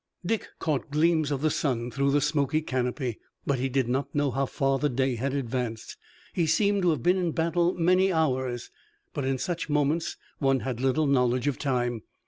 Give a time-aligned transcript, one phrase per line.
[0.25, 4.31] Dick caught gleams of the sun through the smoky canopy, but he did not know
[4.31, 5.95] how far the day had advanced.
[6.33, 8.71] He seemed to have been in battle many hours,
[9.13, 12.01] but in such moments one had little knowledge of time.